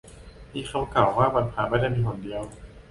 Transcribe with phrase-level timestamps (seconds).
[0.53, 2.41] มีคำเก่าว่า วันพระไม่ได้มีหนเดียว